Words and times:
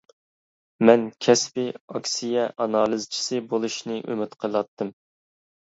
مەن 0.89 1.03
كەسپىي 1.25 1.69
ئاكسىيە 1.83 2.47
ئانالىزچىسى 2.65 3.45
بولۇشنى 3.55 4.01
ئۈمىد 4.03 4.37
قىلاتتىم. 4.43 4.95